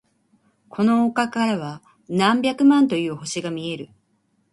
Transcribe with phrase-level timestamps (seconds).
[0.67, 3.89] この丘からは何百万という星が見える。